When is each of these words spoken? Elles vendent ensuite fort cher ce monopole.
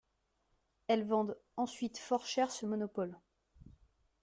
Elles 0.87 1.05
vendent 1.05 1.37
ensuite 1.57 1.99
fort 1.99 2.25
cher 2.25 2.49
ce 2.49 2.65
monopole. 2.65 3.19